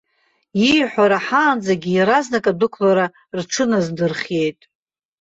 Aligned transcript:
Ииҳәо 0.69 1.05
раҳаанӡагьы 1.11 1.91
иаразнак 1.93 2.45
адәықәлара 2.51 3.05
рҽыназдырхиеит. 3.37 4.59